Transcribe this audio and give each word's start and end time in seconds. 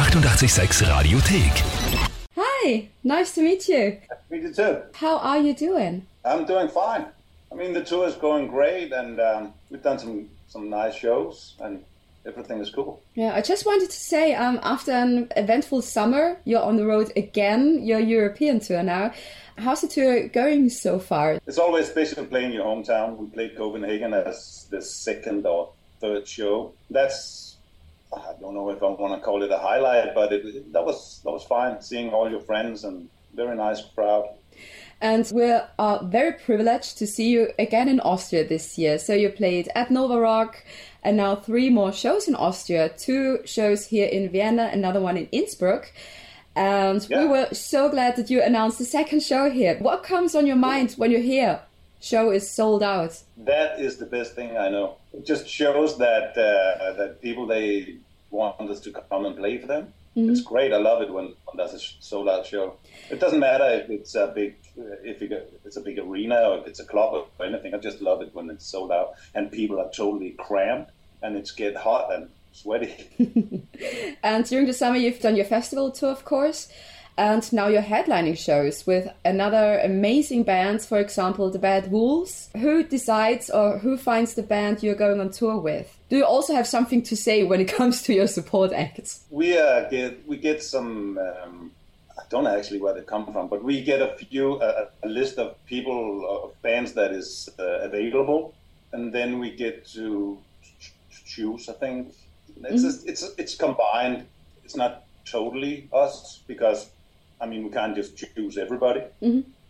886 0.00 0.80
Radiothek. 0.80 2.10
Hi, 2.34 2.88
nice 3.04 3.34
to 3.34 3.42
meet 3.42 3.68
you. 3.68 3.98
Me 4.30 4.50
too. 4.50 4.80
How 4.94 5.18
are 5.18 5.38
you 5.38 5.52
doing? 5.52 6.06
I'm 6.24 6.46
doing 6.46 6.68
fine. 6.68 7.04
I 7.52 7.54
mean, 7.54 7.74
the 7.74 7.84
tour 7.84 8.08
is 8.08 8.14
going 8.14 8.48
great, 8.48 8.92
and 8.92 9.20
um, 9.20 9.52
we've 9.68 9.82
done 9.82 9.98
some 9.98 10.30
some 10.48 10.70
nice 10.70 10.94
shows, 10.94 11.54
and 11.60 11.84
everything 12.24 12.60
is 12.60 12.70
cool. 12.70 13.02
Yeah, 13.14 13.34
I 13.34 13.42
just 13.42 13.66
wanted 13.66 13.90
to 13.90 14.00
say, 14.00 14.34
um, 14.34 14.58
after 14.62 14.90
an 14.90 15.28
eventful 15.36 15.82
summer, 15.82 16.38
you're 16.46 16.62
on 16.62 16.76
the 16.76 16.86
road 16.86 17.12
again. 17.14 17.84
Your 17.84 18.00
European 18.00 18.58
tour 18.58 18.82
now. 18.82 19.12
How's 19.58 19.82
the 19.82 19.88
tour 19.88 20.28
going 20.28 20.70
so 20.70 20.98
far? 20.98 21.38
It's 21.46 21.58
always 21.58 21.88
special 21.88 22.24
playing 22.24 22.52
your 22.52 22.64
hometown. 22.64 23.18
We 23.18 23.26
played 23.26 23.54
Copenhagen 23.54 24.14
as 24.14 24.66
the 24.70 24.80
second 24.80 25.44
or 25.44 25.68
third 26.00 26.26
show. 26.26 26.72
That's 26.88 27.49
I 28.12 28.32
don't 28.40 28.54
know 28.54 28.70
if 28.70 28.82
I 28.82 28.86
want 28.86 29.14
to 29.14 29.24
call 29.24 29.42
it 29.42 29.50
a 29.50 29.58
highlight, 29.58 30.14
but 30.14 30.32
it, 30.32 30.72
that 30.72 30.84
was 30.84 31.20
that 31.24 31.30
was 31.30 31.44
fine. 31.44 31.80
Seeing 31.80 32.10
all 32.10 32.30
your 32.30 32.40
friends 32.40 32.84
and 32.84 33.08
very 33.34 33.56
nice 33.56 33.82
crowd. 33.94 34.28
And 35.00 35.30
we 35.34 35.50
are 35.78 36.04
very 36.04 36.32
privileged 36.32 36.98
to 36.98 37.06
see 37.06 37.30
you 37.30 37.48
again 37.58 37.88
in 37.88 38.00
Austria 38.00 38.46
this 38.46 38.76
year. 38.76 38.98
So 38.98 39.14
you 39.14 39.30
played 39.30 39.70
at 39.74 39.90
Nova 39.90 40.20
Rock, 40.20 40.62
and 41.02 41.16
now 41.16 41.36
three 41.36 41.70
more 41.70 41.92
shows 41.92 42.28
in 42.28 42.34
Austria. 42.34 42.90
Two 42.90 43.38
shows 43.46 43.86
here 43.86 44.06
in 44.08 44.28
Vienna, 44.28 44.68
another 44.72 45.00
one 45.00 45.16
in 45.16 45.26
Innsbruck. 45.32 45.92
And 46.56 47.06
Yeah. 47.08 47.20
we 47.22 47.28
were 47.28 47.48
so 47.52 47.88
glad 47.88 48.16
that 48.16 48.28
you 48.28 48.42
announced 48.42 48.78
the 48.78 48.84
second 48.84 49.22
show 49.22 49.48
here. 49.48 49.78
What 49.78 50.02
comes 50.02 50.34
on 50.34 50.46
your 50.46 50.56
mind 50.56 50.92
when 50.98 51.10
you 51.10 51.20
hear 51.22 51.60
show 52.00 52.30
is 52.30 52.50
sold 52.50 52.82
out? 52.82 53.22
That 53.38 53.80
is 53.80 53.96
the 53.96 54.06
best 54.06 54.34
thing 54.34 54.56
I 54.58 54.68
know. 54.68 54.96
It 55.14 55.24
just 55.24 55.48
shows 55.48 55.96
that 55.98 56.36
uh, 56.36 56.92
that 56.98 57.22
people 57.22 57.46
they 57.46 57.96
want 58.30 58.60
us 58.70 58.80
to 58.80 58.92
come 58.92 59.26
and 59.26 59.36
play 59.36 59.58
for 59.58 59.66
them. 59.66 59.92
Mm-hmm. 60.16 60.30
It's 60.30 60.42
great. 60.42 60.72
I 60.72 60.78
love 60.78 61.02
it 61.02 61.12
when, 61.12 61.26
when 61.44 61.56
there's 61.56 61.74
a 61.74 61.78
sold 61.78 62.28
out 62.28 62.44
show. 62.44 62.76
It 63.10 63.20
doesn't 63.20 63.38
matter 63.38 63.68
if 63.70 63.90
it's 63.90 64.14
a 64.14 64.32
big 64.34 64.56
if 64.76 65.22
it's 65.64 65.76
a 65.76 65.80
big 65.80 65.98
arena 65.98 66.36
or 66.36 66.58
if 66.58 66.66
it's 66.66 66.80
a 66.80 66.84
club 66.84 67.28
or 67.38 67.46
anything. 67.46 67.74
I 67.74 67.78
just 67.78 68.00
love 68.00 68.20
it 68.22 68.34
when 68.34 68.50
it's 68.50 68.66
sold 68.66 68.90
out 68.90 69.14
and 69.34 69.52
people 69.52 69.78
are 69.78 69.90
totally 69.90 70.30
crammed 70.30 70.86
and 71.22 71.36
it's 71.36 71.52
get 71.52 71.76
hot 71.76 72.12
and 72.12 72.28
sweaty. 72.52 73.66
And 74.22 74.44
during 74.44 74.66
the 74.66 74.74
summer, 74.74 74.96
you've 74.98 75.20
done 75.20 75.36
your 75.36 75.46
festival 75.46 75.90
tour, 75.90 76.10
of 76.10 76.24
course, 76.24 76.68
and 77.20 77.52
now 77.52 77.68
you're 77.68 77.82
headlining 77.82 78.38
shows 78.38 78.86
with 78.86 79.06
another 79.26 79.78
amazing 79.80 80.42
bands, 80.42 80.86
for 80.86 80.98
example, 80.98 81.50
the 81.50 81.58
Bad 81.58 81.90
Wolves. 81.90 82.48
Who 82.56 82.82
decides 82.82 83.50
or 83.50 83.76
who 83.78 83.98
finds 83.98 84.34
the 84.34 84.42
band 84.42 84.82
you're 84.82 84.94
going 84.94 85.20
on 85.20 85.30
tour 85.30 85.58
with? 85.58 85.98
Do 86.08 86.16
you 86.16 86.24
also 86.24 86.54
have 86.54 86.66
something 86.66 87.02
to 87.02 87.14
say 87.14 87.44
when 87.44 87.60
it 87.60 87.68
comes 87.78 88.02
to 88.04 88.14
your 88.14 88.26
support 88.26 88.72
acts? 88.72 89.24
we 89.30 89.58
uh, 89.58 89.86
get 89.90 90.26
we 90.26 90.38
get 90.38 90.62
some. 90.62 91.18
Um, 91.18 91.72
I 92.18 92.22
don't 92.30 92.44
know 92.44 92.56
actually 92.56 92.80
where 92.80 92.94
they 92.94 93.02
come 93.02 93.30
from, 93.30 93.48
but 93.48 93.62
we 93.62 93.82
get 93.82 94.00
a 94.00 94.16
few 94.16 94.54
uh, 94.54 94.86
a 95.02 95.08
list 95.08 95.38
of 95.38 95.62
people 95.66 96.26
of 96.44 96.62
bands 96.62 96.94
that 96.94 97.12
is 97.12 97.50
uh, 97.58 97.80
available, 97.80 98.54
and 98.92 99.12
then 99.12 99.38
we 99.38 99.50
get 99.50 99.84
to 99.88 100.38
ch- 100.62 100.92
ch- 101.10 101.24
choose. 101.26 101.68
I 101.68 101.74
think 101.74 102.14
it's 102.64 102.82
just, 102.82 103.06
it's 103.06 103.22
it's 103.36 103.54
combined. 103.56 104.26
It's 104.64 104.76
not 104.76 105.04
totally 105.26 105.86
us 105.92 106.40
because 106.46 106.88
I 107.40 107.46
mean 107.46 107.64
we 107.64 107.70
can't 107.70 107.94
just 107.94 108.16
choose 108.16 108.58
everybody 108.58 109.02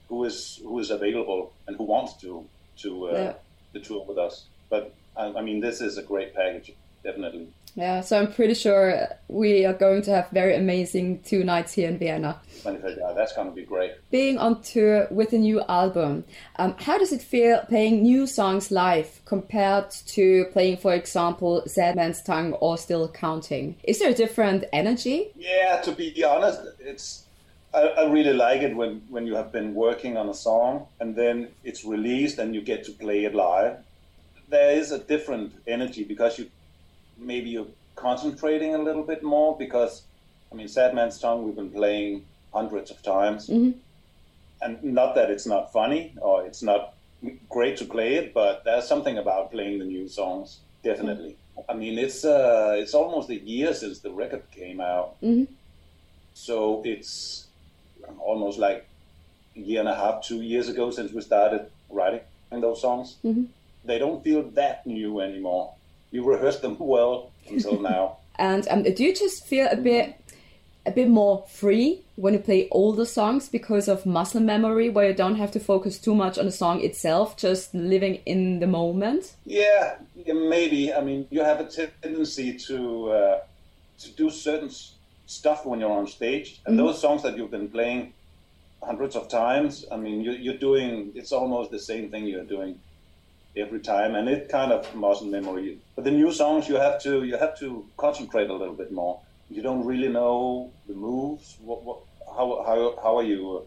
who 0.09 0.25
is 0.25 0.61
who 0.63 0.79
is 0.81 0.91
available 0.91 1.53
and 1.67 1.77
who 1.77 1.85
wants 1.85 2.15
to 2.23 2.45
to 2.83 3.09
uh, 3.09 3.13
Yeah. 3.13 3.33
the 3.73 3.81
tour 3.81 4.05
with 4.09 4.19
us. 4.19 4.47
But 4.69 4.95
I, 5.17 5.25
I 5.39 5.43
mean 5.43 5.61
this 5.61 5.81
is 5.81 5.99
a 5.99 6.03
great 6.03 6.35
package, 6.35 6.73
definitely. 7.05 7.49
Yeah, 7.77 8.01
so 8.01 8.19
I'm 8.19 8.33
pretty 8.33 8.55
sure 8.55 9.07
we 9.29 9.65
are 9.65 9.73
going 9.73 10.03
to 10.03 10.11
have 10.11 10.29
very 10.31 10.57
amazing 10.57 11.21
two 11.23 11.45
nights 11.45 11.73
here 11.73 11.89
in 11.89 11.99
Vienna. 11.99 12.41
Yeah, 12.65 13.13
that's 13.15 13.33
going 13.33 13.49
to 13.49 13.55
be 13.55 13.63
great. 13.65 13.93
Being 14.11 14.39
on 14.39 14.61
tour 14.63 15.07
with 15.13 15.33
a 15.33 15.39
new 15.39 15.61
album, 15.69 16.25
um, 16.57 16.75
how 16.81 16.99
does 16.99 17.13
it 17.13 17.23
feel 17.23 17.61
playing 17.69 18.03
new 18.03 18.27
songs 18.27 18.73
live 18.73 19.21
compared 19.25 19.89
to 20.09 20.47
playing, 20.53 20.79
for 20.79 20.93
example, 20.95 21.63
Sad 21.69 21.95
Man's 21.95 22.21
Tongue 22.23 22.55
or 22.55 22.77
Still 22.77 23.07
Counting? 23.09 23.77
Is 23.85 24.01
there 24.01 24.11
a 24.11 24.15
different 24.15 24.65
energy? 24.73 25.31
Yeah, 25.37 25.81
to 25.85 25.93
be 25.93 26.25
honest, 26.25 26.61
it's 26.81 27.27
I, 27.73 27.81
I 27.81 28.05
really 28.11 28.33
like 28.33 28.63
it 28.63 28.75
when 28.75 29.03
when 29.09 29.27
you 29.27 29.35
have 29.35 29.53
been 29.53 29.75
working 29.75 30.17
on 30.17 30.29
a 30.29 30.35
song 30.35 30.87
and 31.01 31.15
then 31.15 31.49
it's 31.65 31.85
released 31.85 32.39
and 32.39 32.55
you 32.55 32.63
get 32.63 32.85
to 32.85 32.93
play 32.93 33.25
it 33.25 33.35
live. 33.35 33.79
There 34.49 34.73
is 34.73 34.91
a 34.91 34.99
different 34.99 35.53
energy 35.67 36.05
because 36.05 36.39
you 36.39 36.51
maybe 37.17 37.51
you're 37.51 37.73
concentrating 37.95 38.75
a 38.75 38.79
little 38.79 39.05
bit 39.05 39.23
more 39.23 39.57
because 39.57 40.03
I 40.51 40.57
mean, 40.57 40.69
Sad 40.69 40.95
Man's 40.95 41.19
Tongue 41.19 41.45
we've 41.45 41.55
been 41.55 41.71
playing 41.71 42.25
hundreds 42.53 42.91
of 42.91 43.03
times, 43.03 43.49
mm-hmm. 43.49 43.79
and 44.63 44.83
not 44.83 45.15
that 45.15 45.31
it's 45.31 45.47
not 45.47 45.73
funny 45.73 46.13
or 46.21 46.45
it's 46.45 46.63
not 46.63 46.95
great 47.49 47.77
to 47.77 47.85
play 47.85 48.15
it, 48.15 48.35
but 48.35 48.65
there's 48.65 48.89
something 48.89 49.19
about 49.19 49.53
playing 49.53 49.79
the 49.79 49.85
new 49.85 50.09
songs 50.09 50.59
definitely. 50.83 51.37
Mm-hmm. 51.57 51.71
I 51.71 51.75
mean, 51.75 51.99
it's 51.99 52.25
uh, 52.25 52.75
it's 52.77 52.95
almost 52.95 53.31
a 53.31 53.37
year 53.37 53.75
since 53.75 54.01
the 54.01 54.11
record 54.11 54.43
came 54.51 54.81
out, 54.81 55.21
mm-hmm. 55.23 55.53
so 56.35 56.83
it's 56.85 57.47
almost 58.19 58.59
like 58.59 58.87
a 59.57 59.61
year 59.61 59.81
and 59.81 59.89
a 59.89 59.95
half, 59.95 60.25
two 60.25 60.43
years 60.43 60.69
ago 60.69 60.91
since 60.91 61.13
we 61.13 61.21
started 61.21 61.67
writing 61.89 62.21
and 62.51 62.63
those 62.63 62.81
songs. 62.81 63.17
They 63.85 63.99
don't 63.99 64.23
feel 64.23 64.43
that 64.51 64.87
new 64.87 65.21
anymore. 65.21 65.75
You 66.11 66.25
rehearsed 66.25 66.63
them 66.63 66.77
well 66.79 67.31
until 67.49 67.81
now. 67.93 68.19
And 68.39 68.67
um, 68.69 68.83
do 68.83 69.05
you 69.05 69.15
just 69.15 69.47
feel 69.47 69.69
a 69.71 69.77
bit, 69.77 70.15
a 70.87 70.91
bit 70.91 71.09
more 71.09 71.45
free 71.49 72.01
when 72.17 72.35
you 72.35 72.41
play 72.41 72.69
older 72.71 73.05
songs 73.05 73.49
because 73.49 73.89
of 73.89 74.07
muscle 74.07 74.41
memory, 74.41 74.89
where 74.89 75.09
you 75.09 75.15
don't 75.15 75.37
have 75.37 75.53
to 75.53 75.61
focus 75.61 75.99
too 75.99 76.15
much 76.15 76.39
on 76.39 76.47
the 76.47 76.53
song 76.53 76.83
itself, 76.83 77.37
just 77.37 77.75
living 77.75 78.17
in 78.27 78.61
the 78.61 78.67
moment? 78.67 79.35
Yeah, 79.45 79.97
yeah, 80.25 80.35
maybe. 80.35 80.93
I 80.93 81.01
mean, 81.01 81.27
you 81.31 81.43
have 81.43 81.61
a 81.61 81.67
tendency 81.67 82.59
to 82.59 83.11
uh, 83.11 83.41
to 84.01 84.11
do 84.13 84.31
certain 84.31 84.71
stuff 85.31 85.65
when 85.65 85.79
you're 85.79 85.93
on 85.93 86.09
stage, 86.09 86.61
and 86.67 86.77
mm-hmm. 86.77 86.87
those 86.87 87.01
songs 87.01 87.23
that 87.23 87.37
you've 87.37 87.53
been 87.53 87.69
playing 87.69 88.13
hundreds 88.83 89.15
of 89.15 89.29
times. 89.29 89.85
I 89.93 89.97
mean, 89.97 90.23
you, 90.23 90.33
you're 90.33 90.59
doing 90.59 91.13
it's 91.15 91.33
almost 91.33 91.71
the 91.71 91.79
same 91.79 92.11
thing 92.11 92.27
you're 92.27 92.53
doing 92.57 92.81
every 93.57 93.81
time, 93.81 94.17
and 94.17 94.29
it 94.29 94.49
kind 94.49 94.73
of 94.73 94.93
muscle 94.95 95.29
memory. 95.29 95.79
But 95.95 96.05
the 96.05 96.11
new 96.11 96.33
songs, 96.33 96.69
you 96.69 96.77
have 96.77 97.01
to 97.03 97.23
you 97.23 97.37
have 97.37 97.57
to 97.61 97.87
concentrate 97.97 98.51
a 98.51 98.55
little 98.55 98.75
bit 98.75 98.91
more. 98.91 99.21
You 99.49 99.63
don't 99.63 99.85
really 99.87 100.09
know 100.09 100.71
the 100.89 100.95
moves. 100.95 101.57
What, 101.63 101.85
what 101.85 101.99
how 102.37 102.65
how 102.67 102.79
how 103.03 103.19
are 103.19 103.23
you? 103.23 103.63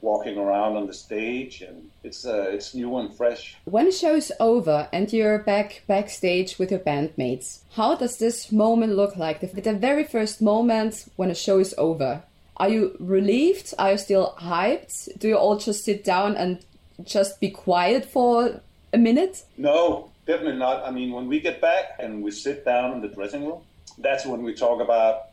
Walking 0.00 0.38
around 0.38 0.76
on 0.76 0.86
the 0.86 0.92
stage, 0.92 1.60
and 1.60 1.90
it's 2.04 2.24
uh, 2.24 2.46
it's 2.50 2.74
new 2.74 2.96
and 2.98 3.12
fresh. 3.14 3.56
When 3.64 3.86
the 3.86 3.92
show's 3.92 4.30
over 4.38 4.88
and 4.92 5.12
you're 5.12 5.40
back 5.40 5.82
backstage 5.88 6.58
with 6.58 6.70
your 6.70 6.80
bandmates, 6.80 7.60
how 7.72 7.96
does 7.96 8.18
this 8.18 8.52
moment 8.52 8.94
look 8.94 9.16
like? 9.16 9.40
The, 9.40 9.60
the 9.60 9.74
very 9.74 10.04
first 10.04 10.40
moment 10.40 11.10
when 11.16 11.30
a 11.30 11.34
show 11.34 11.58
is 11.58 11.74
over. 11.76 12.22
Are 12.58 12.68
you 12.68 12.96
relieved? 13.00 13.74
Are 13.78 13.92
you 13.92 13.98
still 13.98 14.34
hyped? 14.38 15.18
Do 15.18 15.28
you 15.28 15.36
all 15.36 15.56
just 15.56 15.84
sit 15.84 16.04
down 16.04 16.36
and 16.36 16.64
just 17.04 17.40
be 17.40 17.50
quiet 17.50 18.04
for 18.04 18.60
a 18.92 18.98
minute? 18.98 19.44
No, 19.56 20.10
definitely 20.26 20.58
not. 20.58 20.84
I 20.84 20.90
mean, 20.90 21.12
when 21.12 21.28
we 21.28 21.40
get 21.40 21.60
back 21.60 21.96
and 21.98 22.22
we 22.22 22.30
sit 22.30 22.64
down 22.64 22.94
in 22.94 23.00
the 23.00 23.08
dressing 23.08 23.46
room, 23.46 23.62
that's 23.98 24.26
when 24.26 24.42
we 24.42 24.54
talk 24.54 24.80
about 24.80 25.30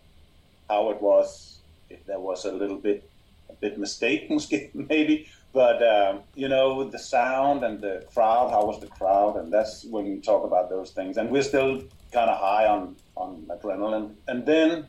how 0.69 0.89
it 0.91 1.01
was. 1.01 1.59
If 1.89 2.05
there 2.05 2.19
was 2.19 2.45
a 2.45 2.51
little 2.51 2.77
bit, 2.77 3.07
a 3.49 3.53
bit 3.53 3.77
mistake, 3.77 4.29
maybe. 4.73 5.27
But 5.53 5.81
um, 5.81 6.23
you 6.35 6.49
know, 6.49 6.83
the 6.89 6.99
sound 6.99 7.63
and 7.63 7.79
the 7.79 8.05
crowd. 8.13 8.51
How 8.51 8.65
was 8.65 8.79
the 8.81 8.87
crowd? 8.87 9.37
And 9.37 9.51
that's 9.53 9.85
when 9.85 10.05
we 10.05 10.19
talk 10.19 10.43
about 10.43 10.69
those 10.69 10.91
things. 10.91 11.17
And 11.17 11.29
we're 11.29 11.43
still 11.43 11.81
kind 12.11 12.29
of 12.29 12.37
high 12.37 12.67
on 12.67 12.95
on 13.15 13.45
adrenaline. 13.49 14.15
And 14.27 14.45
then 14.45 14.87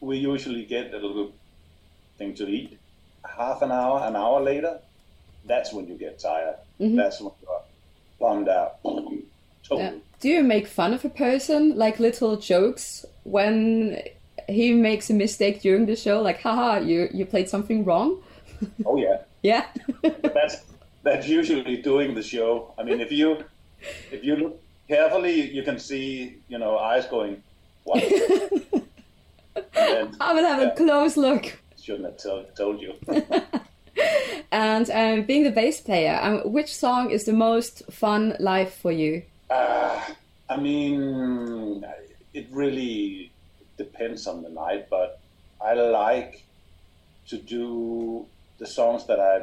we 0.00 0.18
usually 0.18 0.64
get 0.64 0.92
a 0.92 0.98
little 0.98 1.32
thing 2.18 2.34
to 2.34 2.48
eat. 2.48 2.78
Half 3.24 3.62
an 3.62 3.70
hour, 3.70 4.06
an 4.06 4.16
hour 4.16 4.40
later, 4.40 4.80
that's 5.44 5.72
when 5.72 5.86
you 5.86 5.94
get 5.94 6.18
tired. 6.18 6.56
That's 6.96 7.20
when 7.20 7.32
you're 7.42 7.62
bummed 8.18 8.48
out. 8.48 8.80
totally. 8.82 9.22
Yeah. 9.78 9.94
Do 10.20 10.28
you 10.28 10.42
make 10.42 10.66
fun 10.66 10.92
of 10.92 11.04
a 11.04 11.08
person, 11.08 11.76
like 11.76 11.98
little 11.98 12.36
jokes, 12.36 13.04
when 13.22 14.02
he 14.50 14.72
makes 14.72 15.10
a 15.10 15.14
mistake 15.14 15.62
during 15.62 15.86
the 15.86 15.96
show? 15.96 16.20
Like, 16.22 16.40
haha, 16.40 16.78
you, 16.80 17.08
you 17.12 17.26
played 17.26 17.48
something 17.48 17.84
wrong? 17.84 18.22
Oh 18.84 18.98
yeah, 18.98 19.22
Yeah. 19.42 19.64
that's 20.34 20.64
that's 21.02 21.26
usually 21.26 21.78
doing 21.78 22.14
the 22.14 22.22
show. 22.22 22.74
I 22.76 22.82
mean, 22.82 23.00
if 23.00 23.10
you 23.10 23.42
if 24.12 24.22
you 24.22 24.36
look 24.36 24.60
carefully, 24.86 25.50
you 25.50 25.62
can 25.62 25.78
see 25.78 26.36
you 26.48 26.58
know 26.58 26.76
eyes 26.76 27.06
going, 27.06 27.42
what? 27.84 28.02
and 29.74 30.14
I 30.20 30.34
will 30.34 30.44
have 30.44 30.62
a 30.62 30.70
close 30.76 31.16
look. 31.16 31.58
shouldn't 31.80 32.20
have 32.22 32.54
told 32.54 32.82
you. 32.82 32.92
And 34.52 34.90
um, 34.90 35.22
being 35.26 35.44
the 35.44 35.52
bass 35.52 35.80
player, 35.80 36.18
um, 36.20 36.40
which 36.52 36.74
song 36.74 37.10
is 37.10 37.24
the 37.24 37.32
most 37.32 37.82
fun 37.90 38.36
live 38.40 38.72
for 38.72 38.90
you? 38.90 39.22
Uh, 39.48 40.00
I 40.48 40.56
mean, 40.56 41.84
it 42.34 42.46
really 42.50 43.29
depends 43.84 44.26
on 44.26 44.42
the 44.42 44.52
night, 44.64 44.82
but 44.96 45.20
I 45.68 45.72
like 45.74 46.44
to 47.30 47.36
do 47.38 48.26
the 48.58 48.66
songs 48.66 49.06
that 49.06 49.20
I 49.32 49.34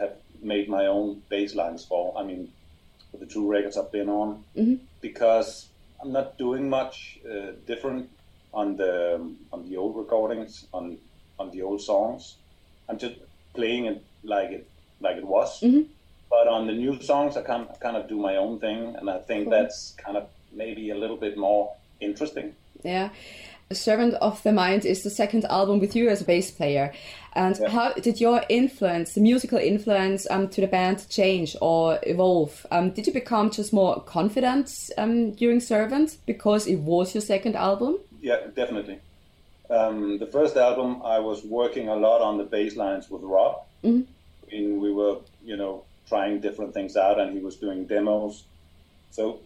have 0.00 0.14
made 0.52 0.66
my 0.68 0.84
own 0.86 1.22
bass 1.30 1.54
lines 1.54 1.82
for. 1.90 2.02
I 2.20 2.22
mean, 2.28 2.42
for 3.10 3.16
the 3.22 3.26
two 3.34 3.44
records 3.54 3.76
I've 3.78 3.92
been 3.98 4.10
on, 4.22 4.28
mm-hmm. 4.56 4.76
because 5.00 5.50
I'm 6.00 6.12
not 6.12 6.38
doing 6.44 6.68
much 6.68 7.18
uh, 7.24 7.52
different 7.66 8.10
on 8.52 8.76
the 8.76 8.94
um, 9.14 9.36
on 9.52 9.60
the 9.68 9.76
old 9.82 9.96
recordings 10.02 10.66
on 10.72 10.98
on 11.38 11.50
the 11.54 11.62
old 11.62 11.80
songs. 11.80 12.36
I'm 12.88 12.98
just 12.98 13.16
playing 13.54 13.84
it 13.86 13.98
like 14.34 14.50
it 14.58 14.64
like 15.00 15.16
it 15.22 15.26
was. 15.36 15.60
Mm-hmm. 15.60 15.84
But 16.34 16.46
on 16.56 16.66
the 16.66 16.76
new 16.84 16.94
songs, 17.10 17.36
I 17.36 17.42
kind 17.42 17.66
kind 17.86 17.96
of 17.96 18.08
do 18.08 18.18
my 18.28 18.36
own 18.36 18.60
thing, 18.60 18.80
and 18.98 19.06
I 19.16 19.18
think 19.28 19.44
cool. 19.44 19.52
that's 19.56 19.78
kind 20.04 20.16
of 20.20 20.24
maybe 20.52 20.90
a 20.90 20.98
little 21.02 21.20
bit 21.26 21.36
more 21.36 21.62
interesting. 22.00 22.54
Yeah. 22.82 23.10
Servant 23.72 24.14
of 24.14 24.42
the 24.42 24.52
Mind 24.52 24.84
is 24.84 25.02
the 25.04 25.10
second 25.10 25.44
album 25.44 25.78
with 25.78 25.94
you 25.94 26.08
as 26.08 26.20
a 26.20 26.24
bass 26.24 26.50
player. 26.50 26.92
And 27.34 27.56
yeah. 27.60 27.68
how 27.68 27.92
did 27.92 28.20
your 28.20 28.42
influence, 28.48 29.14
the 29.14 29.20
musical 29.20 29.58
influence 29.58 30.26
um, 30.28 30.48
to 30.48 30.60
the 30.60 30.66
band 30.66 31.08
change 31.08 31.56
or 31.60 32.00
evolve? 32.02 32.66
Um, 32.72 32.90
did 32.90 33.06
you 33.06 33.12
become 33.12 33.50
just 33.50 33.72
more 33.72 34.02
confident 34.02 34.90
um, 34.98 35.32
during 35.32 35.60
Servant 35.60 36.18
because 36.26 36.66
it 36.66 36.80
was 36.80 37.14
your 37.14 37.20
second 37.20 37.54
album? 37.54 37.98
Yeah, 38.20 38.38
definitely. 38.56 38.98
Um, 39.70 40.18
the 40.18 40.26
first 40.26 40.56
album, 40.56 41.02
I 41.04 41.20
was 41.20 41.44
working 41.44 41.88
a 41.88 41.94
lot 41.94 42.22
on 42.22 42.38
the 42.38 42.44
bass 42.44 42.74
lines 42.74 43.08
with 43.08 43.22
Rob. 43.22 43.62
Mm-hmm. 43.84 44.02
I 44.48 44.50
mean, 44.50 44.80
we 44.80 44.92
were, 44.92 45.18
you 45.44 45.56
know, 45.56 45.84
trying 46.08 46.40
different 46.40 46.74
things 46.74 46.96
out, 46.96 47.20
and 47.20 47.32
he 47.32 47.38
was 47.38 47.54
doing 47.54 47.86
demos. 47.86 48.42
So 49.12 49.38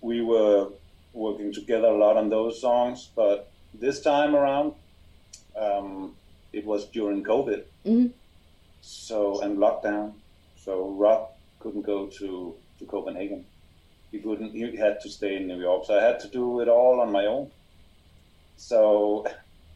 we 0.00 0.22
were 0.22 0.70
working 1.14 1.52
together 1.52 1.88
a 1.88 1.96
lot 1.96 2.16
on 2.16 2.28
those 2.28 2.60
songs. 2.60 3.10
But 3.14 3.50
this 3.72 4.00
time 4.00 4.34
around, 4.34 4.74
um, 5.56 6.16
it 6.52 6.64
was 6.64 6.86
during 6.86 7.22
COVID, 7.24 7.64
mm-hmm. 7.86 8.06
so 8.80 9.40
and 9.40 9.58
lockdown. 9.58 10.12
So 10.56 10.90
Rob 10.90 11.30
couldn't 11.60 11.82
go 11.82 12.06
to 12.06 12.54
to 12.78 12.84
Copenhagen. 12.86 13.44
He 14.10 14.18
couldn't. 14.18 14.52
He 14.52 14.76
had 14.76 15.00
to 15.00 15.08
stay 15.08 15.36
in 15.36 15.46
New 15.46 15.60
York. 15.60 15.86
So 15.86 15.98
I 15.98 16.02
had 16.02 16.20
to 16.20 16.28
do 16.28 16.60
it 16.60 16.68
all 16.68 17.00
on 17.00 17.10
my 17.10 17.26
own. 17.26 17.50
So 18.56 19.26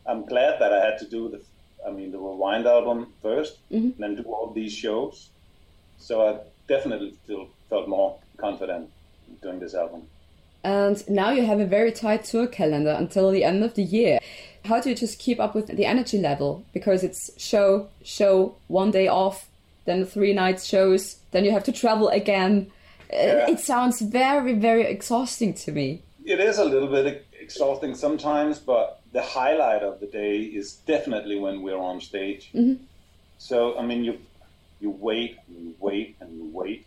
I'm 0.07 0.25
glad 0.27 0.61
that 0.61 0.73
I 0.73 0.85
had 0.85 0.99
to 0.99 1.07
do 1.07 1.29
the. 1.29 1.41
I 1.87 1.91
mean, 1.93 2.11
the 2.11 2.19
Rewind 2.19 2.67
album 2.67 3.13
1st 3.23 3.53
mm-hmm. 3.71 3.77
and 3.77 3.95
then 3.99 4.17
do 4.17 4.23
all 4.25 4.53
these 4.53 4.73
shows. 4.73 5.31
So 5.97 6.29
I 6.29 6.41
definitely 6.67 7.15
still 7.25 7.49
felt 7.71 7.89
more 7.89 8.19
confident 8.37 8.91
doing 9.43 9.61
this 9.61 9.75
album. 9.75 10.03
And 10.69 11.09
now 11.09 11.31
you 11.31 11.47
have 11.47 11.61
a 11.61 11.65
very 11.65 11.91
tight 11.91 12.25
tour 12.25 12.47
calendar 12.47 12.91
until 12.91 13.31
the 13.31 13.43
end 13.43 13.65
of 13.65 13.73
the 13.73 13.83
year. 13.83 14.19
How 14.67 14.83
do 14.83 14.91
you 14.91 14.95
just 14.95 15.19
keep 15.19 15.41
up 15.41 15.55
with 15.55 15.69
the 15.69 15.87
energy 15.87 16.19
level? 16.19 16.63
Because 16.75 17.03
it's 17.03 17.31
show, 17.43 17.89
show, 18.05 18.55
one 18.67 18.91
day 18.91 19.09
off, 19.09 19.49
then 19.87 20.05
three 20.05 20.35
nights 20.35 20.67
shows, 20.67 21.21
then 21.31 21.47
you 21.47 21.53
have 21.53 21.65
to 21.65 21.73
travel 21.73 22.11
again. 22.11 22.71
Yeah. 23.11 23.49
It 23.49 23.61
sounds 23.61 24.03
very, 24.03 24.53
very 24.53 24.85
exhausting 24.85 25.55
to 25.55 25.73
me. 25.73 26.03
It 26.27 26.39
is 26.39 26.59
a 26.59 26.67
little 26.67 26.89
bit 26.89 27.27
exhausting 27.41 27.95
sometimes, 27.95 28.59
but 28.59 29.01
the 29.13 29.23
highlight 29.23 29.83
of 29.83 30.01
the 30.01 30.07
day 30.07 30.41
is 30.41 30.75
definitely 30.75 31.39
when 31.39 31.63
we're 31.63 31.79
on 31.79 32.03
stage. 32.03 32.51
Mm-hmm. 32.55 32.85
So, 33.39 33.79
I 33.79 33.87
mean, 33.87 34.05
you 34.05 34.19
you 34.81 34.91
wait 34.91 35.39
and 35.47 35.57
you 35.65 35.75
wait 35.81 36.17
and 36.21 36.37
you 36.37 36.51
wait. 36.53 36.85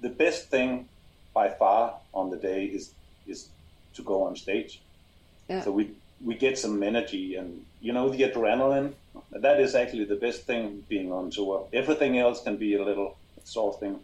The 0.00 0.10
best 0.10 0.50
thing 0.50 0.86
by 1.32 1.48
far 1.48 1.94
on 2.12 2.28
the 2.28 2.36
day 2.36 2.66
is 2.66 2.92
is 3.26 3.48
to 3.94 4.02
go 4.02 4.24
on 4.24 4.36
stage. 4.36 4.80
Yeah. 5.48 5.62
So 5.62 5.72
we 5.72 5.90
we 6.24 6.34
get 6.34 6.58
some 6.58 6.82
energy 6.82 7.36
and 7.36 7.64
you 7.80 7.92
know 7.92 8.08
the 8.08 8.22
adrenaline. 8.22 8.94
That 9.30 9.60
is 9.60 9.74
actually 9.74 10.04
the 10.04 10.16
best 10.16 10.42
thing 10.42 10.84
being 10.88 11.12
on 11.12 11.30
tour. 11.30 11.66
Everything 11.72 12.18
else 12.18 12.42
can 12.42 12.56
be 12.56 12.74
a 12.74 12.84
little 12.84 13.16
exhausting 13.36 13.98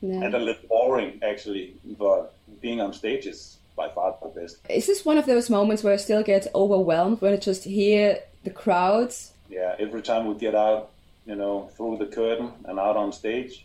yeah. 0.00 0.22
and 0.22 0.34
a 0.34 0.38
little 0.38 0.68
boring 0.68 1.20
actually, 1.22 1.74
but 1.98 2.34
being 2.60 2.80
on 2.80 2.92
stage 2.92 3.26
is 3.26 3.56
by 3.76 3.88
far 3.88 4.16
the 4.22 4.28
best. 4.40 4.58
Is 4.68 4.86
this 4.86 5.04
one 5.04 5.18
of 5.18 5.26
those 5.26 5.50
moments 5.50 5.82
where 5.82 5.94
I 5.94 5.96
still 5.96 6.22
get 6.22 6.46
overwhelmed 6.54 7.20
when 7.20 7.32
I 7.32 7.36
just 7.36 7.64
hear 7.64 8.20
the 8.44 8.50
crowds? 8.50 9.32
Yeah, 9.48 9.74
every 9.78 10.02
time 10.02 10.26
we 10.26 10.34
get 10.34 10.54
out, 10.54 10.90
you 11.26 11.34
know, 11.34 11.70
through 11.76 11.98
the 11.98 12.06
curtain 12.06 12.52
and 12.66 12.78
out 12.78 12.96
on 12.96 13.12
stage, 13.12 13.64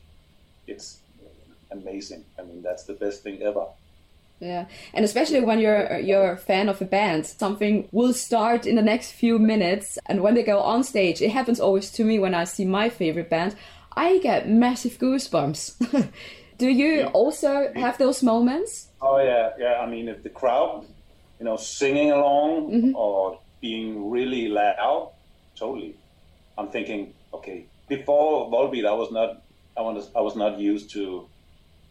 it's 0.67 0.99
amazing. 1.71 2.23
I 2.37 2.43
mean, 2.43 2.61
that's 2.61 2.83
the 2.83 2.93
best 2.93 3.23
thing 3.23 3.41
ever. 3.41 3.65
Yeah, 4.39 4.65
and 4.93 5.03
especially 5.03 5.41
when 5.41 5.59
you're 5.59 5.99
you're 5.99 6.31
a 6.33 6.37
fan 6.37 6.69
of 6.69 6.81
a 6.81 6.85
band, 6.85 7.25
something 7.25 7.89
will 7.91 8.13
start 8.13 8.65
in 8.65 8.75
the 8.75 8.81
next 8.81 9.11
few 9.11 9.37
minutes, 9.37 9.99
and 10.05 10.21
when 10.21 10.35
they 10.35 10.43
go 10.43 10.59
on 10.61 10.83
stage, 10.83 11.21
it 11.21 11.31
happens 11.31 11.59
always 11.59 11.91
to 11.91 12.05
me 12.05 12.19
when 12.19 12.33
I 12.33 12.45
see 12.45 12.65
my 12.65 12.89
favorite 12.89 13.29
band, 13.29 13.55
I 13.95 14.19
get 14.19 14.49
massive 14.49 14.97
goosebumps. 14.97 16.09
Do 16.57 16.67
you 16.67 16.99
yeah. 16.99 17.05
also 17.07 17.71
have 17.75 17.97
those 17.97 18.23
moments? 18.23 18.89
Oh 19.01 19.19
yeah, 19.19 19.51
yeah. 19.57 19.79
I 19.79 19.89
mean, 19.89 20.07
if 20.07 20.23
the 20.23 20.29
crowd, 20.29 20.85
you 21.39 21.45
know, 21.45 21.57
singing 21.57 22.11
along 22.11 22.71
mm-hmm. 22.71 22.95
or 22.95 23.39
being 23.61 24.09
really 24.09 24.47
loud, 24.47 25.11
totally. 25.55 25.95
I'm 26.57 26.69
thinking, 26.69 27.13
okay. 27.33 27.65
Before 27.87 28.49
Volbeat, 28.51 28.85
I 28.85 28.93
was 28.93 29.11
not, 29.11 29.41
I 29.77 29.81
was, 29.81 30.09
I 30.15 30.21
was 30.21 30.35
not 30.35 30.59
used 30.59 30.91
to 30.91 31.27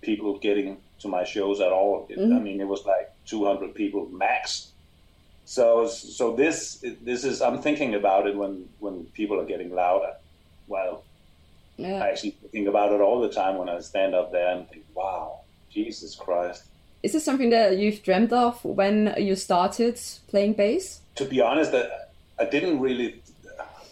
people 0.02 0.38
getting 0.38 0.76
to 1.00 1.08
my 1.08 1.24
shows 1.24 1.60
at 1.60 1.72
all. 1.72 2.08
Mm-hmm. 2.10 2.32
I 2.32 2.38
mean, 2.38 2.60
it 2.60 2.66
was 2.66 2.84
like 2.84 3.10
200 3.26 3.74
people 3.74 4.08
max. 4.10 4.70
So, 5.44 5.86
so 5.86 6.36
this 6.36 6.84
this 7.02 7.24
is 7.24 7.40
I'm 7.40 7.62
thinking 7.62 7.94
about 7.94 8.26
it 8.26 8.36
when 8.36 8.68
when 8.80 9.04
people 9.14 9.40
are 9.40 9.46
getting 9.46 9.74
louder. 9.74 10.12
Well, 10.66 11.04
yeah. 11.78 12.04
I 12.04 12.08
actually 12.08 12.36
think 12.52 12.68
about 12.68 12.92
it 12.92 13.00
all 13.00 13.20
the 13.20 13.30
time 13.30 13.56
when 13.56 13.68
I 13.68 13.80
stand 13.80 14.14
up 14.14 14.30
there 14.30 14.54
and 14.54 14.68
think, 14.68 14.84
"Wow, 14.94 15.40
Jesus 15.70 16.14
Christ!" 16.14 16.64
Is 17.02 17.12
this 17.12 17.24
something 17.24 17.50
that 17.50 17.78
you've 17.78 18.02
dreamed 18.02 18.32
of 18.32 18.62
when 18.64 19.14
you 19.16 19.36
started 19.36 19.98
playing 20.26 20.54
bass? 20.54 21.00
To 21.14 21.24
be 21.24 21.40
honest, 21.40 21.72
I, 21.72 21.88
I 22.38 22.44
didn't 22.44 22.80
really. 22.80 23.22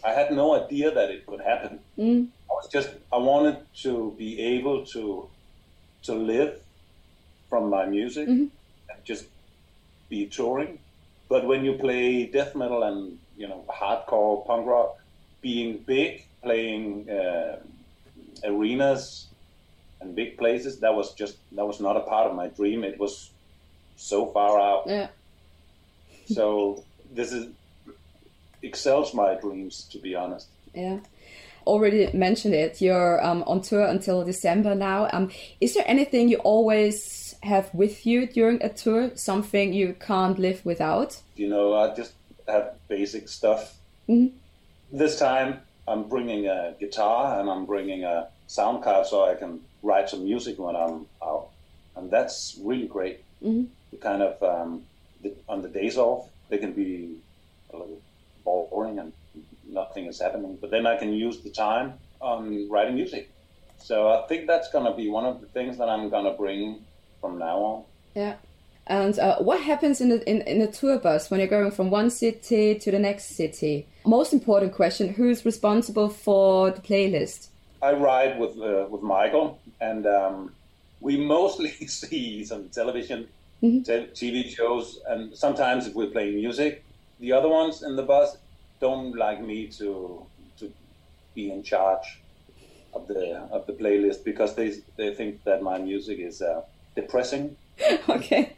I 0.05 0.11
had 0.11 0.33
no 0.33 0.63
idea 0.63 0.93
that 0.93 1.11
it 1.11 1.25
could 1.27 1.41
happen. 1.41 1.81
Mm. 1.99 2.29
I 2.51 2.53
was 2.53 2.69
just. 2.69 2.91
I 3.11 3.17
wanted 3.17 3.59
to 3.83 4.15
be 4.19 4.41
able 4.41 4.85
to 4.87 5.31
to 6.03 6.15
live 6.15 6.61
from 7.49 7.71
my 7.71 7.87
music 7.87 8.29
mm-hmm. 8.29 8.47
and 8.91 9.05
just 9.05 9.27
be 10.09 10.27
touring. 10.27 10.79
But 11.29 11.47
when 11.47 11.65
you 11.65 11.75
play 11.75 12.27
death 12.27 12.55
metal 12.55 12.83
and 12.85 13.19
you 13.37 13.49
know 13.49 13.65
hardcore 13.69 14.47
punk 14.47 14.67
rock, 14.67 14.99
being 15.41 15.79
big, 15.79 16.25
playing 16.43 17.11
uh, 17.11 17.59
arenas 18.45 19.27
and 20.01 20.15
big 20.15 20.39
places, 20.39 20.81
that 20.81 20.95
was 20.95 21.15
just 21.15 21.37
that 21.53 21.67
was 21.67 21.81
not 21.81 21.97
a 21.97 22.01
part 22.01 22.29
of 22.29 22.37
my 22.37 22.49
dream. 22.49 22.85
It 22.85 22.99
was 22.99 23.31
so 23.97 24.27
far 24.27 24.61
out. 24.61 24.85
Yeah. 24.87 25.09
so 26.27 26.85
this 27.13 27.33
is 27.33 27.49
excels 28.63 29.15
my 29.15 29.35
dreams, 29.35 29.89
to 29.93 29.99
be 29.99 30.15
honest. 30.15 30.49
Yeah 30.75 30.99
already 31.67 32.09
mentioned 32.13 32.55
it. 32.55 32.81
You're 32.81 33.25
um, 33.25 33.43
on 33.47 33.61
tour 33.61 33.83
until 33.87 34.25
December 34.25 34.75
now. 34.75 35.09
Um, 35.13 35.31
is 35.61 35.75
there 35.75 35.85
anything 35.87 36.29
you 36.29 36.39
always 36.39 37.26
have 37.43 37.73
with 37.75 38.07
you 38.07 38.27
during 38.27 38.63
a 38.63 38.69
tour? 38.69 39.11
Something 39.15 39.73
you 39.73 39.97
can't 39.99 40.39
live 40.39 40.65
without? 40.65 41.21
You 41.37 41.49
know, 41.49 41.75
I 41.75 41.95
just 41.95 42.13
have 42.49 42.75
basic 42.89 43.29
stuff. 43.29 43.77
Mm-hmm. 44.09 44.37
This 44.93 45.19
time, 45.19 45.61
I'm 45.89 46.09
bringing 46.09 46.47
a 46.47 46.75
guitar 46.79 47.41
and 47.41 47.51
I'm 47.51 47.67
bringing 47.67 48.05
a 48.05 48.29
sound 48.47 48.83
card 48.83 49.07
so 49.07 49.25
I 49.25 49.35
can 49.35 49.61
write 49.83 50.09
some 50.09 50.25
music 50.25 50.59
when 50.59 50.77
I'm 50.77 51.07
out, 51.23 51.49
and 51.97 52.11
that's 52.11 52.59
really 52.63 52.87
great. 52.87 53.23
Mm-hmm. 53.43 53.99
kind 53.99 54.23
of 54.23 54.43
um, 54.43 54.83
the, 55.23 55.35
on 55.49 55.61
the 55.63 55.69
days 55.69 55.99
off, 55.99 56.29
they 56.49 56.59
can 56.59 56.73
be 56.73 57.17
a 57.73 57.77
little 57.77 58.01
boring 58.45 58.99
and 58.99 59.13
nothing 59.69 60.07
is 60.07 60.21
happening. 60.21 60.57
But 60.61 60.71
then 60.71 60.87
I 60.87 60.97
can 60.97 61.13
use 61.13 61.41
the 61.41 61.51
time 61.51 61.95
on 62.21 62.69
writing 62.71 62.95
music. 62.95 63.31
So 63.79 64.09
I 64.09 64.27
think 64.27 64.47
that's 64.47 64.71
going 64.71 64.87
to 64.87 64.97
be 64.97 65.09
one 65.09 65.25
of 65.25 65.41
the 65.41 65.47
things 65.49 65.77
that 65.79 65.89
I'm 65.89 66.09
going 66.09 66.25
to 66.25 66.33
bring 66.33 66.85
from 67.27 67.39
now 67.39 67.59
on. 67.59 67.85
Yeah. 68.15 68.35
And 68.87 69.19
uh, 69.19 69.39
what 69.39 69.61
happens 69.61 70.01
in 70.01 70.11
the 70.11 70.31
in, 70.31 70.43
in 70.43 70.61
the 70.61 70.69
tour 70.69 70.99
bus 70.99 71.29
when 71.29 71.41
you're 71.41 71.49
going 71.49 71.73
from 71.73 71.91
one 71.91 72.09
city 72.09 72.77
to 72.77 72.91
the 72.91 73.01
next 73.01 73.37
city? 73.37 73.87
Most 74.05 74.33
important 74.33 74.73
question: 74.73 75.09
Who's 75.15 75.45
responsible 75.45 76.09
for 76.09 76.71
the 76.71 76.81
playlist? 76.81 77.49
I 77.83 77.93
ride 77.93 78.39
with 78.39 78.57
uh, 78.59 78.87
with 78.89 79.03
Michael, 79.03 79.59
and 79.81 80.07
um, 80.07 80.53
we 81.01 81.17
mostly 81.17 81.71
see 82.01 82.45
some 82.45 82.69
television, 82.69 83.27
mm-hmm. 83.61 83.83
te- 83.83 84.11
TV 84.15 84.49
shows, 84.49 85.01
and 85.09 85.37
sometimes 85.37 85.89
if 85.89 85.95
we're 85.95 86.15
playing 86.17 86.37
music. 86.37 86.85
The 87.19 87.33
other 87.33 87.49
ones 87.49 87.83
in 87.83 87.97
the 87.97 88.03
bus, 88.03 88.37
don't 88.79 89.17
like 89.17 89.41
me 89.43 89.67
to 89.79 90.25
to 90.59 90.73
be 91.35 91.51
in 91.51 91.65
charge 91.65 92.21
of 92.95 93.09
the 93.09 93.37
of 93.51 93.67
the 93.67 93.73
playlist 93.73 94.23
because 94.23 94.55
they 94.55 94.69
they 94.97 95.13
think 95.13 95.43
that 95.43 95.61
my 95.61 95.79
music 95.79 96.19
is 96.21 96.41
uh, 96.41 96.63
depressing. 96.97 97.57
okay. 98.09 98.53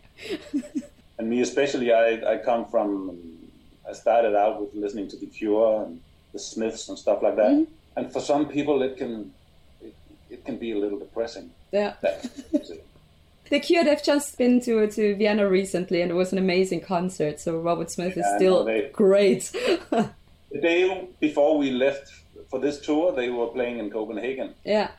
and 1.18 1.28
me 1.28 1.40
especially, 1.42 1.92
I 1.92 2.34
I 2.34 2.38
come 2.38 2.64
from 2.66 3.18
I 3.88 3.92
started 3.92 4.34
out 4.36 4.60
with 4.60 4.74
listening 4.74 5.08
to 5.08 5.16
The 5.16 5.26
Cure 5.26 5.84
and 5.84 6.00
The 6.32 6.38
Smiths 6.38 6.88
and 6.88 6.98
stuff 6.98 7.22
like 7.22 7.36
that. 7.36 7.50
Mm-hmm. 7.50 7.72
And 7.96 8.12
for 8.12 8.20
some 8.20 8.46
people, 8.48 8.82
it 8.82 8.96
can 8.96 9.32
it, 9.82 9.94
it 10.30 10.44
can 10.44 10.56
be 10.56 10.72
a 10.72 10.78
little 10.78 10.98
depressing. 10.98 11.50
Yeah. 11.72 11.94
The 13.50 13.60
Cure, 13.60 13.82
they've 13.82 14.02
just 14.02 14.36
been 14.36 14.60
to 14.60 14.86
to 14.88 15.16
Vienna 15.16 15.48
recently, 15.48 16.02
and 16.02 16.10
it 16.10 16.14
was 16.14 16.32
an 16.32 16.38
amazing 16.38 16.82
concert. 16.82 17.40
So 17.40 17.58
Robert 17.58 17.90
Smith 17.90 18.12
is 18.16 18.18
Yeah, 18.26 18.34
I 18.34 18.36
still 18.36 18.64
they- 18.64 18.90
great. 18.92 19.50
the 20.52 20.60
day 20.60 21.08
before 21.18 21.56
we 21.56 21.70
left 21.70 22.12
for 22.50 22.60
this 22.60 22.78
tour, 22.78 23.12
they 23.12 23.30
were 23.30 23.46
playing 23.46 23.78
in 23.78 23.90
Copenhagen. 23.90 24.54
yeah. 24.64 24.90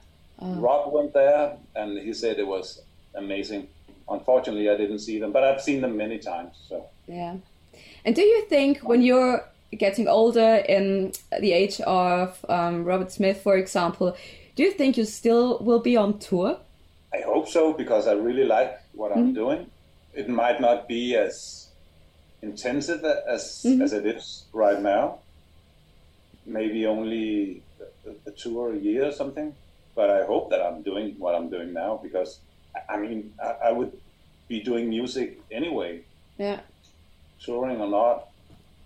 Rob 0.42 0.92
went 0.94 1.14
there, 1.14 1.58
and 1.76 2.00
he 2.00 2.12
said 2.14 2.40
it 2.40 2.48
was 2.48 2.82
amazing. 3.20 3.68
Unfortunately, 4.10 4.70
I 4.70 4.76
didn't 4.76 5.00
see 5.00 5.20
them, 5.20 5.32
but 5.32 5.44
I've 5.44 5.62
seen 5.62 5.82
them 5.82 5.96
many 5.96 6.18
times. 6.18 6.56
So 6.68 6.86
Yeah. 7.08 7.36
And 8.06 8.16
do 8.16 8.22
you 8.22 8.46
think 8.46 8.80
when 8.80 9.02
you're 9.02 9.48
getting 9.78 10.08
older 10.08 10.64
in 10.68 11.14
the 11.40 11.52
age 11.54 11.80
of 11.82 12.44
um, 12.50 12.84
Robert 12.84 13.12
Smith, 13.12 13.42
for 13.42 13.58
example, 13.58 14.16
do 14.56 14.64
you 14.64 14.72
think 14.72 14.98
you 14.98 15.06
still 15.06 15.60
will 15.60 15.80
be 15.80 15.96
on 15.96 16.20
tour? 16.20 16.58
I 17.14 17.22
hope 17.22 17.48
so 17.48 17.74
because 17.74 18.08
I 18.08 18.14
really 18.14 18.46
like 18.46 18.80
what 18.94 19.16
I'm 19.16 19.34
doing. 19.34 19.68
It 20.14 20.28
might 20.30 20.60
not 20.60 20.88
be 20.88 21.16
as 21.16 21.70
intensive 22.42 23.04
as 23.04 23.66
as 23.82 23.94
it 23.94 24.06
is 24.06 24.46
right 24.54 24.82
now. 24.82 25.20
Maybe 26.46 26.86
only 26.86 27.62
a, 28.06 28.30
a 28.30 28.32
tour 28.32 28.74
a 28.74 28.78
year 28.78 29.06
or 29.06 29.12
something. 29.12 29.56
But 29.96 30.10
I 30.10 30.26
hope 30.26 30.50
that 30.52 30.62
I'm 30.62 30.82
doing 30.82 31.16
what 31.18 31.36
I'm 31.36 31.50
doing 31.50 31.74
now 31.74 32.00
because 32.02 32.40
I- 32.88 32.98
mean 32.98 33.34
I, 33.44 33.70
I 33.70 33.72
would 33.72 33.92
be 34.48 34.60
doing 34.62 34.90
music 34.90 35.40
anyway, 35.52 36.02
Yeah. 36.38 36.60
touring 37.44 37.80
or 37.82 37.88
not, 37.88 38.28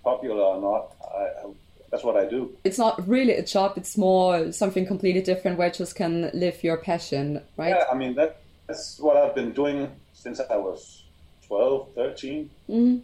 popular 0.03 0.41
or 0.43 0.61
not. 0.61 0.91
I, 1.15 1.23
I, 1.23 1.51
that's 1.89 2.03
what 2.03 2.17
I 2.17 2.25
do. 2.25 2.51
It's 2.63 2.77
not 2.77 3.07
really 3.07 3.33
a 3.33 3.43
job, 3.45 3.73
it's 3.77 3.97
more 3.97 4.51
something 4.51 4.85
completely 4.85 5.21
different 5.21 5.57
where 5.57 5.67
you 5.67 5.73
just 5.73 5.95
can 5.95 6.31
live 6.33 6.63
your 6.63 6.77
passion, 6.77 7.41
right? 7.57 7.69
Yeah, 7.75 7.85
I 7.91 7.95
mean 7.95 8.15
that 8.15 8.37
that's 8.67 8.99
what 8.99 9.15
I've 9.17 9.35
been 9.35 9.51
doing 9.53 9.89
since 10.13 10.39
I 10.39 10.57
was 10.57 11.03
12, 11.47 11.89
13. 11.95 12.49
Mhm. 12.69 13.01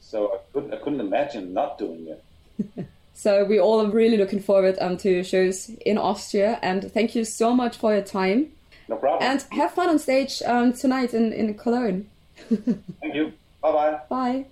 So 0.00 0.34
I 0.34 0.38
couldn't 0.52 0.74
I 0.74 0.76
couldn't 0.76 1.00
imagine 1.00 1.52
not 1.52 1.78
doing 1.78 2.06
it. 2.08 2.86
So 3.18 3.46
we're 3.46 3.62
all 3.62 3.86
really 3.86 4.18
looking 4.18 4.40
forward 4.40 4.76
um, 4.78 4.98
to 4.98 5.10
your 5.10 5.24
shows 5.24 5.70
in 5.86 5.96
Austria. 5.96 6.58
And 6.60 6.92
thank 6.92 7.14
you 7.14 7.24
so 7.24 7.54
much 7.54 7.78
for 7.78 7.94
your 7.94 8.02
time. 8.04 8.52
No 8.88 8.96
problem. 8.96 9.30
And 9.30 9.44
have 9.50 9.72
fun 9.72 9.88
on 9.88 9.98
stage 9.98 10.42
um, 10.46 10.72
tonight 10.72 11.14
in, 11.14 11.32
in 11.32 11.54
Cologne. 11.54 12.06
Thank 12.48 13.14
you. 13.14 13.32
Bye 13.62 13.72
bye. 13.72 13.98
Bye. 14.08 14.44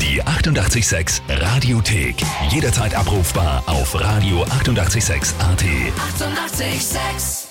Die 0.00 0.20
886 0.20 1.22
Radiothek. 1.28 2.16
Jederzeit 2.50 2.94
abrufbar 2.94 3.62
auf 3.66 3.94
radio886.at. 3.94 4.60
886! 4.60 5.34
886 5.38 7.47